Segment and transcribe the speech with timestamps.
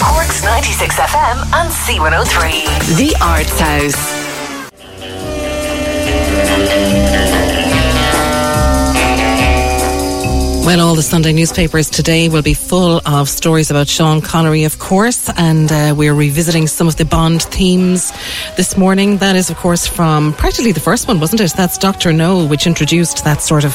[0.00, 2.96] Cork's 96 FM and C103.
[2.96, 4.24] The Arts House.
[10.64, 14.78] Well, all the Sunday newspapers today will be full of stories about Sean Connery, of
[14.78, 18.12] course, and uh, we're revisiting some of the Bond themes
[18.56, 19.18] this morning.
[19.18, 21.52] That is, of course, from practically the first one, wasn't it?
[21.54, 23.72] That's Doctor No, which introduced that sort of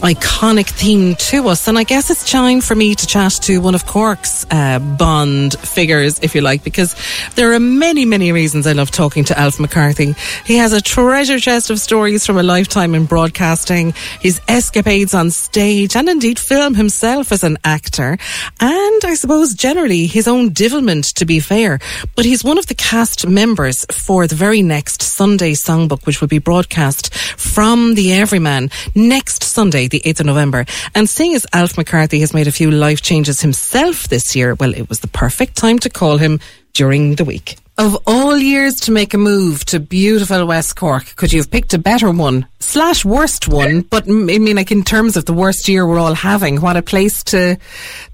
[0.00, 1.68] iconic theme to us.
[1.68, 5.58] And I guess it's time for me to chat to one of Cork's uh, Bond
[5.58, 6.96] figures, if you like, because
[7.34, 10.14] there are many, many reasons I love talking to Alf McCarthy.
[10.46, 15.30] He has a treasure chest of stories from a lifetime in broadcasting, his escapades on
[15.30, 18.16] stage, and indeed film himself as an actor,
[18.60, 21.80] and I suppose generally his own divilment, to be fair.
[22.14, 26.28] But he's one of the cast members for the very next Sunday songbook, which will
[26.28, 30.64] be broadcast from the Everyman next Sunday, the 8th of November.
[30.94, 34.74] And seeing as Alf McCarthy has made a few life changes himself this year, well,
[34.74, 36.38] it was the perfect time to call him
[36.72, 37.56] during the week.
[37.82, 41.74] Of all years to make a move to beautiful West Cork, could you have picked
[41.74, 42.46] a better one?
[42.60, 46.14] Slash worst one, but I mean, like in terms of the worst year we're all
[46.14, 47.58] having, what a place to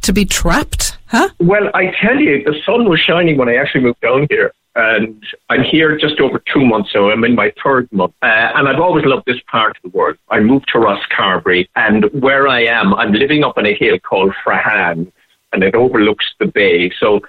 [0.01, 1.29] to be trapped, huh?
[1.39, 4.53] Well, I tell you, the sun was shining when I actually moved down here.
[4.75, 8.15] And I'm here just over two months, so I'm in my third month.
[8.23, 10.17] Uh, and I've always loved this part of the world.
[10.31, 14.33] I moved to Rosscarbery, and where I am, I'm living up on a hill called
[14.43, 15.13] Frahan,
[15.53, 16.91] and it overlooks the bay.
[16.99, 17.21] So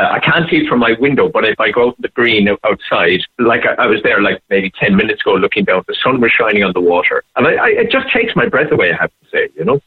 [0.00, 2.08] uh, I can't see it from my window, but if I go out to the
[2.08, 5.96] green outside, like I, I, was there like maybe 10 minutes ago looking down, the
[6.02, 7.22] sun was shining on the water.
[7.36, 9.80] And I, I, it just takes my breath away, I have to say, you know.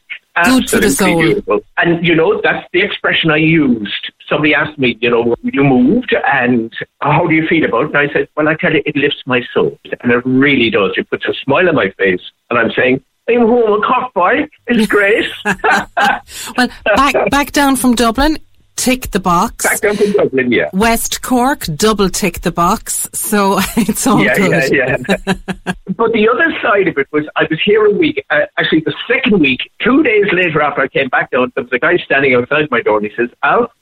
[0.44, 1.20] Good for the soul.
[1.20, 1.60] Beautiful.
[1.78, 4.12] And, you know, that's the expression I used.
[4.28, 7.94] Somebody asked me, you know, you moved and how do you feel about it?
[7.94, 9.78] And I said, well, I tell you, it lifts my soul.
[10.00, 10.92] And it really does.
[10.96, 12.22] It puts a smile on my face.
[12.50, 14.48] And I'm saying, I'm home a Cork boy.
[14.66, 15.26] It's great.
[15.44, 18.38] well, back, back down from Dublin
[18.76, 19.64] tick the box.
[19.64, 20.70] Back down to Dublin, yeah.
[20.72, 23.08] West Cork, double tick the box.
[23.12, 24.72] So it's all yeah, good.
[24.72, 25.16] Yeah, yeah.
[25.96, 28.94] but the other side of it was I was here a week, uh, actually the
[29.08, 32.34] second week, two days later after I came back down, there was a guy standing
[32.34, 33.72] outside my door and he says, Al,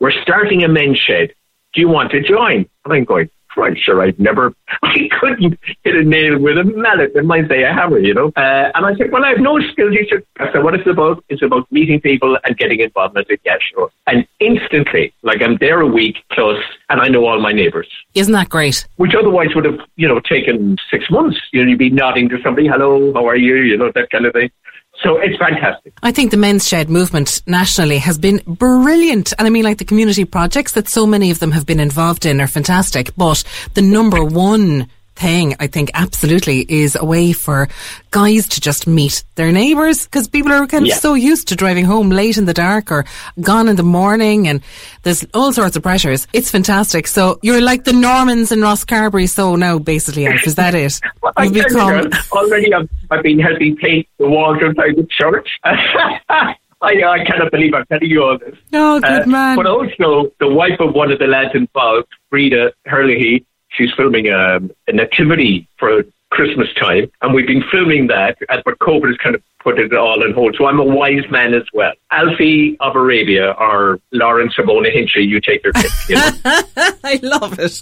[0.00, 1.32] we're starting a men's shed.
[1.74, 2.68] Do you want to join?
[2.84, 3.30] And I'm going,
[3.64, 7.62] I'm sure I'd never, I couldn't hit a nail with a mallet and might say
[7.62, 8.28] a hammer, you know.
[8.36, 9.92] Uh, and I said, well, I have no skills.
[9.92, 13.16] He said, I said, what it's about is about meeting people and getting involved.
[13.16, 13.90] And I said, yeah, sure.
[14.06, 17.88] And instantly, like I'm there a week plus, and I know all my neighbours.
[18.14, 18.86] Isn't that great?
[18.96, 21.38] Which otherwise would have, you know, taken six months.
[21.52, 23.56] You know, you'd be nodding to somebody, hello, how are you?
[23.56, 24.50] You know, that kind of thing.
[25.02, 25.92] So it's fantastic.
[26.02, 29.32] I think the men's shed movement nationally has been brilliant.
[29.38, 32.26] And I mean, like the community projects that so many of them have been involved
[32.26, 33.14] in are fantastic.
[33.16, 33.44] But
[33.74, 34.88] the number one
[35.18, 37.68] thing, I think absolutely is a way for
[38.10, 40.94] guys to just meet their neighbours because people are kind of Yeah.
[40.96, 43.04] so used to driving home late in the dark or
[43.40, 44.60] gone in the morning and
[45.02, 46.26] there's all sorts of pressures.
[46.32, 47.06] It's fantastic.
[47.06, 49.28] So you're like the Normans in Rosscarbery.
[49.28, 50.92] So now basically, Alf, is that it?
[51.36, 55.48] I You've become, already I've, I've been helping paint the walls outside the church.
[55.64, 58.54] I, I cannot believe I'm telling you all this.
[58.72, 59.56] oh, good Uh, man.
[59.56, 64.70] But also, the wife of one of the lads involved, Frida Herlihy, she's filming um,
[64.86, 69.34] a nativity for Christmas time, and we've been filming that, uh, but COVID has kind
[69.34, 70.54] of put it all on hold.
[70.56, 71.92] So I'm a wise man as well.
[72.10, 75.90] Alfie of Arabia or Lawrence Simona Hinchley, you take your pick.
[76.08, 76.30] You know?
[77.04, 77.78] I love it.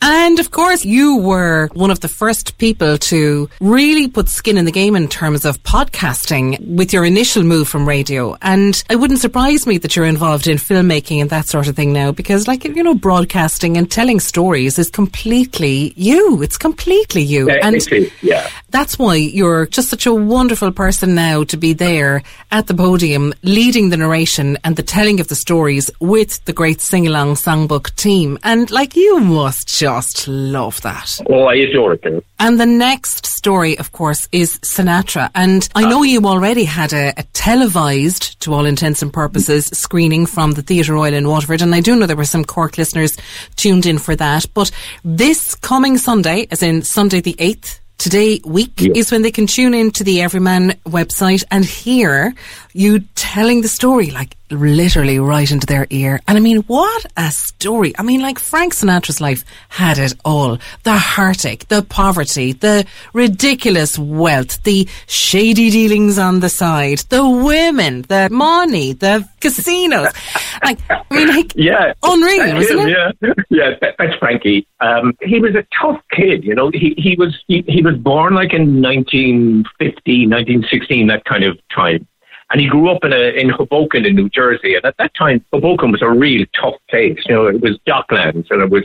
[0.00, 4.64] and of course, you were one of the first people to really put skin in
[4.64, 8.36] the game in terms of podcasting with your initial move from radio.
[8.40, 11.92] And it wouldn't surprise me that you're involved in filmmaking and that sort of thing
[11.92, 16.42] now, because like, you know, broadcasting and telling stories is completely you.
[16.42, 17.50] It's completely you.
[17.50, 17.86] Uh, and
[18.22, 18.48] yeah.
[18.70, 22.74] that's why you're just such a wonderful person happen now to be there at the
[22.74, 27.34] podium, leading the narration and the telling of the stories with the great sing along
[27.34, 28.38] songbook team.
[28.42, 31.20] And like you must just love that.
[31.28, 32.24] Oh, I adore it.
[32.38, 35.30] And the next story, of course, is Sinatra.
[35.34, 40.26] And I know you already had a, a televised, to all intents and purposes, screening
[40.26, 41.62] from the Theatre Royal in Waterford.
[41.62, 43.16] And I do know there were some Cork listeners
[43.56, 44.46] tuned in for that.
[44.54, 44.70] But
[45.04, 49.74] this coming Sunday, as in Sunday the 8th, today week is when they can tune
[49.74, 52.34] in to the Everyman website and hear
[52.72, 56.20] you telling the story, like literally right into their ear.
[56.26, 57.92] And I mean, what a story.
[57.98, 60.58] I mean, like Frank Sinatra's life had it all.
[60.84, 68.02] The heartache, the poverty, the ridiculous wealth, the shady dealings on the side, the women,
[68.02, 70.08] the money, the casinos.
[70.60, 71.92] Like, I mean, like, Yeah.
[72.02, 73.16] unreal, isn't it?
[73.22, 74.66] Yeah, yeah that's Frankie.
[74.80, 76.70] Um, he was a tough kid, you know.
[76.74, 82.06] He he was he, he was born like in 1950, 1916, that kind of time.
[82.50, 84.74] And he grew up in a in Hoboken in New Jersey.
[84.74, 87.18] And at that time, Hoboken was a real tough place.
[87.26, 88.84] You know, it was docklands and it was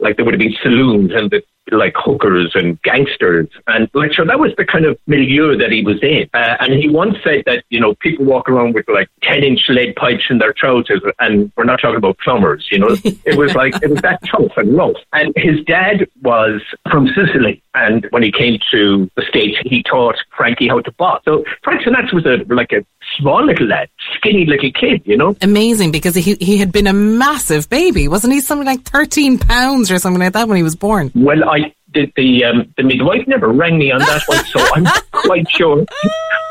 [0.00, 1.42] like there would have been saloons and the,
[1.72, 3.48] like hookers and gangsters.
[3.66, 6.28] And like, so that was the kind of milieu that he was in.
[6.32, 9.60] Uh, and he once said that, you know, people walk around with like 10 inch
[9.68, 11.02] lead pipes in their trousers.
[11.18, 12.88] And we're not talking about plumbers, you know,
[13.24, 14.96] it was like, it was that tough and rough.
[15.12, 17.62] And his dad was from Sicily.
[17.74, 21.24] And when he came to the States, he taught Frankie how to box.
[21.24, 22.84] So Frank Sinatra was a, like a
[23.18, 25.36] small little lad, skinny little kid, you know?
[25.42, 28.40] amazing because he he had been a massive baby, wasn't he?
[28.40, 31.10] Something like thirteen pounds or something like that when he was born.
[31.14, 34.82] Well, I the the, um, the midwife never rang me on that one, so I'm
[34.82, 35.84] not quite sure.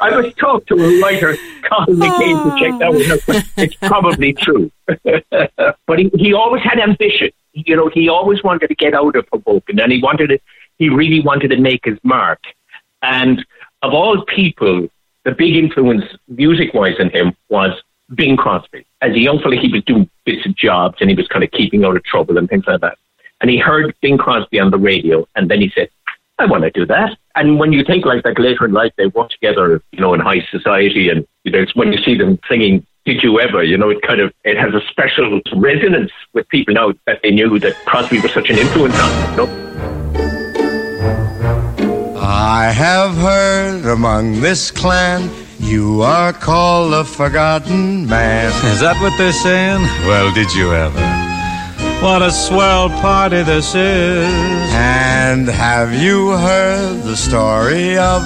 [0.01, 3.19] I was talked to a writer, Colin McCain, to check that one out.
[3.27, 4.71] but It's probably true,
[5.87, 7.29] but he, he always had ambition.
[7.53, 10.39] You know, he always wanted to get out of Hoboken, and he wanted to.
[10.77, 12.39] He really wanted to make his mark.
[13.01, 13.45] And
[13.81, 14.89] of all people,
[15.25, 17.71] the big influence music-wise in him was
[18.13, 18.85] Bing Crosby.
[19.01, 21.51] As a young fella, he was doing bits of jobs, and he was kind of
[21.51, 22.97] keeping out of trouble and things like that
[23.41, 25.89] and he heard Bing Crosby on the radio, and then he said,
[26.37, 27.17] I want to do that.
[27.35, 30.19] And when you think like that later in life, they work together, you know, in
[30.19, 33.77] high society, and you know, it's when you see them singing "Did You Ever," you
[33.77, 37.59] know, it kind of it has a special resonance with people now that they knew
[37.59, 39.31] that Crosby was such an influence on.
[39.31, 39.94] You know?
[42.27, 45.29] I have heard among this clan
[45.59, 48.47] you are called the forgotten man.
[48.73, 49.83] Is that what they're saying?
[50.07, 50.99] Well, did you ever?
[52.03, 54.33] What a swell party this is.
[54.73, 58.23] And have you heard the story of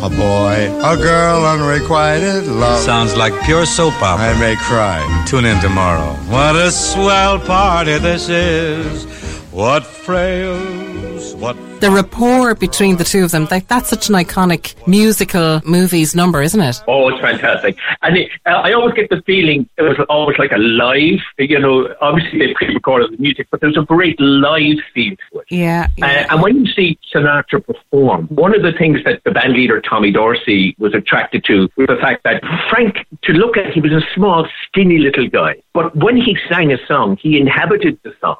[0.00, 2.78] a boy, a girl, unrequited love?
[2.78, 4.28] Sounds like pure soap opera.
[4.28, 5.24] I may cry.
[5.26, 6.12] Tune in tomorrow.
[6.30, 9.04] What a swell party this is.
[9.50, 11.09] What frails,
[11.40, 16.14] what The rapport between the two of them, like that's such an iconic musical movies
[16.14, 16.82] number, isn't it?
[16.86, 17.78] Oh, it's fantastic.
[18.02, 21.58] And it, uh, I always get the feeling it was always like a live, you
[21.58, 25.46] know, obviously they pre-recorded the music, but there's a great live feel to it.
[25.50, 25.88] Yeah.
[26.02, 29.80] Uh, and when you see Sinatra perform, one of the things that the band leader
[29.80, 33.92] Tommy Dorsey was attracted to was the fact that Frank, to look at, he was
[33.92, 35.56] a small, skinny little guy.
[35.72, 38.36] But when he sang a song, he inhabited the song.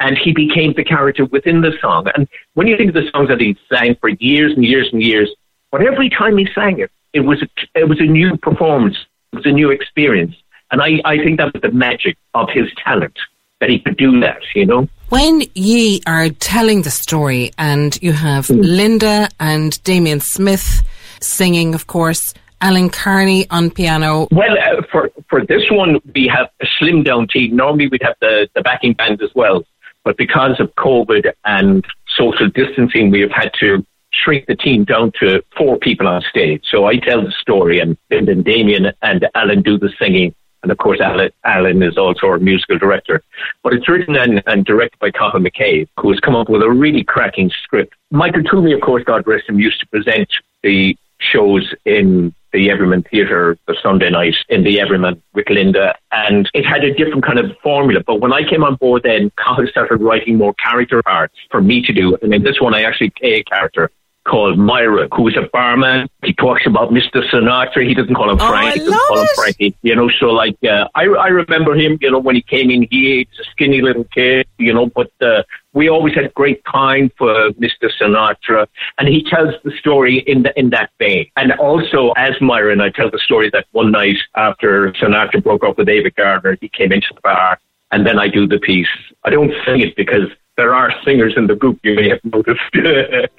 [0.00, 2.08] And he became the character within the song.
[2.16, 5.02] And when you think of the songs that he sang for years and years and
[5.02, 5.30] years,
[5.70, 8.96] but every time he sang it, it was a, it was a new performance.
[9.32, 10.34] It was a new experience.
[10.72, 13.18] And I, I think that was the magic of his talent,
[13.60, 14.88] that he could do that, you know?
[15.10, 20.82] When ye are telling the story and you have Linda and Damien Smith
[21.20, 24.28] singing, of course, Alan Carney on piano.
[24.30, 27.56] Well, uh, for for this one, we have a slim down team.
[27.56, 29.64] Normally, we'd have the, the backing band as well,
[30.04, 31.84] but because of COVID and
[32.16, 36.64] social distancing, we have had to shrink the team down to four people on stage.
[36.70, 40.34] So I tell the story, and then Damien and Alan do the singing.
[40.62, 43.22] And of course, Alan, Alan is also our musical director.
[43.62, 46.70] But it's written and, and directed by Colin McCabe, who has come up with a
[46.70, 47.94] really cracking script.
[48.10, 50.28] Michael Toomey, of course, God rest him, used to present
[50.62, 56.48] the shows in the Everyman Theatre the Sunday night in the Everyman with Linda, and
[56.54, 58.02] it had a different kind of formula.
[58.06, 61.82] But when I came on board, then Colin started writing more character parts for me
[61.82, 62.16] to do.
[62.22, 63.90] And in this one, I actually play a character
[64.28, 66.06] called Myron, who is a barman.
[66.22, 67.26] He talks about Mr.
[67.30, 67.86] Sinatra.
[67.88, 68.66] He doesn't call him Oh, Frank.
[68.66, 69.26] I he doesn't call him.
[69.34, 69.74] Frankie.
[69.82, 71.98] You know, so like uh, I, I remember him.
[72.00, 74.46] You know, when he came in, he was a skinny little kid.
[74.58, 77.90] You know, but uh, we always had great time for Mr.
[78.00, 78.66] Sinatra,
[78.98, 81.26] and he tells the story in the, in that vein.
[81.36, 85.78] And also, as Myron, I tell the story that one night after Sinatra broke up
[85.78, 87.58] with Ava Gardner, he came into the bar,
[87.92, 88.88] and then I do the piece.
[89.24, 91.78] I don't sing it because there are singers in the group.
[91.82, 92.60] You may have noticed.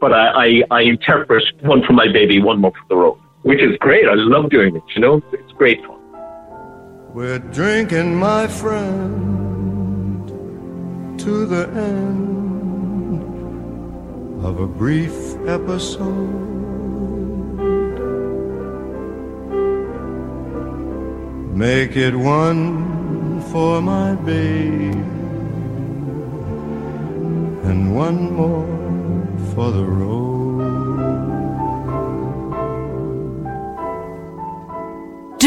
[0.00, 3.18] But I, I, I interpret one for my baby, one more for the road.
[3.42, 4.06] which is great.
[4.06, 4.82] I love doing it.
[4.94, 5.98] You know, it's great fun.
[7.14, 9.53] We're drinking, my friend,
[11.24, 13.22] to the end
[14.44, 15.16] of a brief
[15.46, 16.04] episode.
[21.56, 24.94] Make it one for my babe
[27.70, 28.66] and one more
[29.54, 30.24] for the road.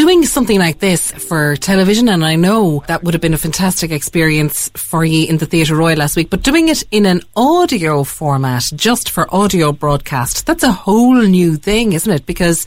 [0.08, 3.90] doing something like this for television, and I know that would have been a fantastic
[3.90, 8.02] experience for you in the Theatre Royal last week, but doing it in an audio
[8.02, 12.24] format, just for audio broadcast, that's a whole new thing, isn't it?
[12.24, 12.64] Because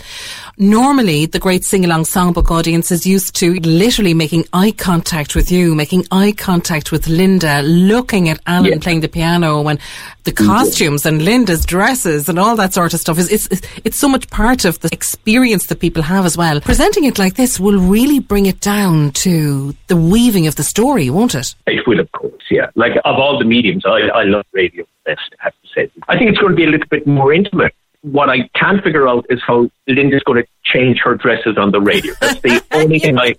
[0.57, 5.51] normally the great sing along songbook audience is used to literally making eye contact with
[5.51, 9.79] you, making eye contact with Linda, looking at Alan playing the piano and
[10.23, 10.45] the mm-hmm.
[10.45, 14.29] costumes and Linda's dresses and all that sort of stuff is it's, it's so much
[14.29, 16.61] part of the experience that people have as well.
[16.61, 21.09] Presenting it like this will really bring it down to the weaving of the story,
[21.09, 21.55] won't it?
[21.67, 22.69] It will, of course, yeah.
[22.75, 25.91] Like of all the mediums, I, I love radio best, I have to say.
[26.07, 29.07] I think it's going to be a little bit more intimate what I can't figure
[29.07, 32.13] out is how Linda's going to change her dresses on the radio.
[32.19, 33.35] That's the only thing I.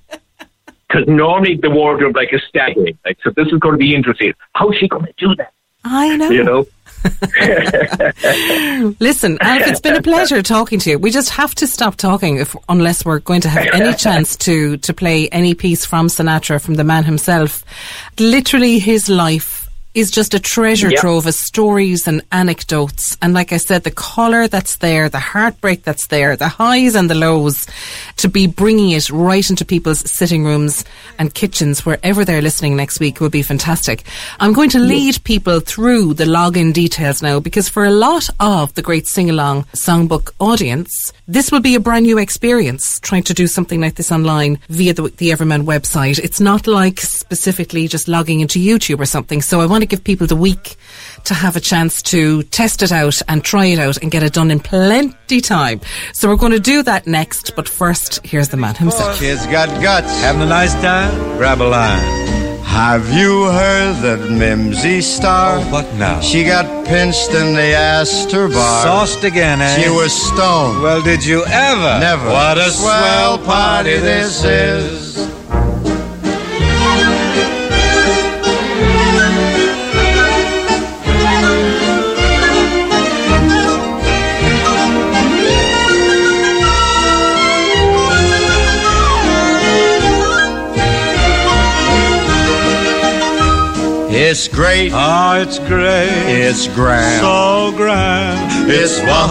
[0.88, 2.98] Because normally the wardrobe like is staggering.
[3.04, 4.34] Like so, this is going to be interesting.
[4.54, 5.52] How's she going to do that?
[5.84, 6.30] I know.
[6.30, 6.66] You know.
[9.00, 10.98] Listen, Alf, it's been a pleasure talking to you.
[10.98, 14.76] We just have to stop talking if, unless we're going to have any chance to
[14.78, 17.64] to play any piece from Sinatra from the man himself.
[18.18, 19.61] Literally, his life
[19.94, 21.00] is just a treasure yep.
[21.00, 23.16] trove of stories and anecdotes.
[23.20, 27.10] And like I said, the colour that's there, the heartbreak that's there, the highs and
[27.10, 27.66] the lows,
[28.16, 30.84] to be bringing it right into people's sitting rooms
[31.18, 34.04] and kitchens wherever they're listening next week will be fantastic.
[34.40, 38.72] I'm going to lead people through the login details now because for a lot of
[38.74, 43.34] the great sing along songbook audience, this will be a brand new experience trying to
[43.34, 46.18] do something like this online via the, the Everyman website.
[46.18, 49.42] It's not like specifically just logging into YouTube or something.
[49.42, 50.76] So I want to give people the week
[51.24, 54.32] to have a chance to test it out and try it out and get it
[54.32, 55.80] done in plenty time.
[56.14, 57.54] So we're going to do that next.
[57.54, 59.18] But first, here's the man himself.
[59.18, 60.20] Kids got guts.
[60.20, 61.36] Having a nice time?
[61.36, 62.32] Grab a line.
[62.64, 65.58] Have you heard that Mimsie Starr?
[65.58, 66.20] Oh, what now?
[66.20, 68.82] She got pinched in the Astor bar.
[68.84, 69.82] Sauced again, eh?
[69.82, 70.82] She was stoned.
[70.82, 72.00] Well, did you ever?
[72.00, 72.28] Never.
[72.28, 75.12] What a swell party this is.
[94.44, 94.90] It's great.
[94.92, 96.10] Ah, oh, it's great.
[96.26, 97.22] It's grand.
[97.22, 98.66] So grand.
[98.66, 99.22] It's Wonderland.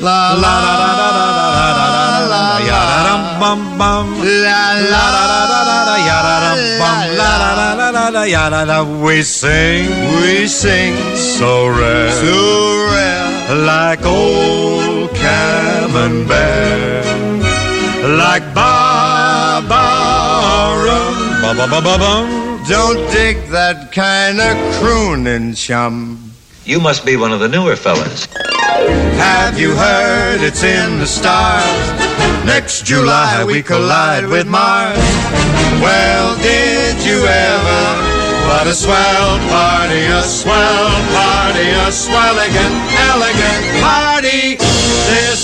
[0.00, 2.56] La la la la la la la la la.
[2.88, 6.56] da dum bum bum la la la la la la ya da dum
[7.20, 8.48] la la la la la la ya
[9.04, 9.84] we sing
[10.22, 12.40] we sing so rare so
[12.96, 13.28] rare
[13.68, 17.04] like old Camembert
[18.24, 19.93] like Baba
[20.84, 22.64] Ba-ba-ba-ba-bum.
[22.68, 26.32] Don't dig that kind of crooning, chum.
[26.64, 28.26] You must be one of the newer fellas.
[29.16, 31.86] Have you heard it's in the stars?
[32.44, 34.98] Next July we collide with Mars.
[35.80, 37.84] Well, did you ever?
[38.48, 42.72] What a swell party, a swell party, a swelligan,
[43.08, 44.56] elegant party.
[45.08, 45.43] This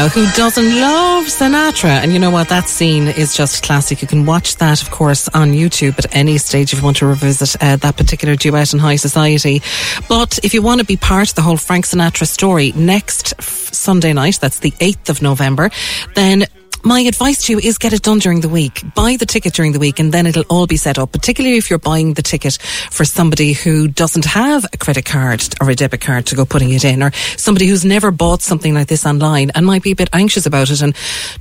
[0.00, 0.08] now.
[0.08, 1.90] Who doesn't love Sinatra?
[2.02, 2.48] And you know what?
[2.48, 4.00] That scene is just classic.
[4.00, 7.06] You can watch that, of course, on YouTube at any stage if you want to
[7.06, 9.60] revisit uh, that particular duet in High Society.
[10.08, 14.12] But if you want to be part of the whole Frank Sinatra story next Sunday
[14.12, 15.70] night, that's the 8th of November,
[16.14, 16.46] then
[16.82, 18.82] my advice to you is get it done during the week.
[18.94, 21.68] Buy the ticket during the week and then it'll all be set up, particularly if
[21.68, 22.58] you're buying the ticket
[22.90, 26.70] for somebody who doesn't have a credit card or a debit card to go putting
[26.70, 29.96] it in or somebody who's never bought something like this online and might be a
[29.96, 30.96] bit anxious about it and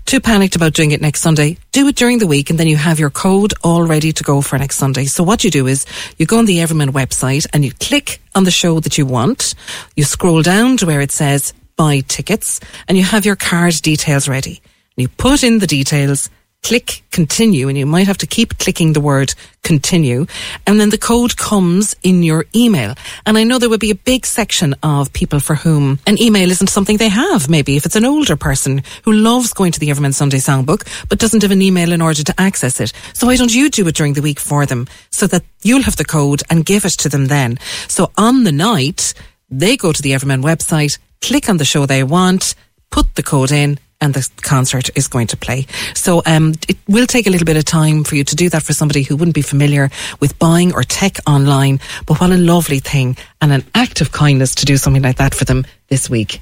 [0.05, 1.57] too panicked about doing it next Sunday.
[1.71, 4.41] Do it during the week and then you have your code all ready to go
[4.41, 5.05] for next Sunday.
[5.05, 5.85] So what you do is
[6.17, 9.55] you go on the Everyman website and you click on the show that you want.
[9.95, 14.27] You scroll down to where it says buy tickets and you have your card details
[14.27, 14.61] ready.
[14.99, 16.29] You put in the details
[16.63, 20.25] click continue and you might have to keep clicking the word continue
[20.67, 22.95] and then the code comes in your email.
[23.25, 26.51] And I know there would be a big section of people for whom an email
[26.51, 27.49] isn't something they have.
[27.49, 31.19] Maybe if it's an older person who loves going to the Everyman Sunday Songbook but
[31.19, 32.93] doesn't have an email in order to access it.
[33.13, 35.97] So why don't you do it during the week for them so that you'll have
[35.97, 37.57] the code and give it to them then.
[37.87, 39.13] So on the night,
[39.49, 42.53] they go to the Everyman website, click on the show they want,
[42.91, 45.65] put the code in and the concert is going to play.
[45.93, 48.63] So um, it will take a little bit of time for you to do that
[48.63, 49.89] for somebody who wouldn't be familiar
[50.19, 51.79] with buying or tech online.
[52.05, 55.33] But what a lovely thing and an act of kindness to do something like that
[55.35, 56.39] for them this week.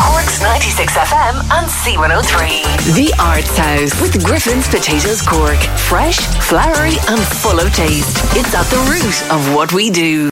[0.00, 2.94] Cork's 96 FM and C103.
[2.94, 5.58] The Arts House with Griffin's Potatoes Cork.
[5.88, 8.16] Fresh, flowery, and full of taste.
[8.36, 10.30] It's at the root of what we do.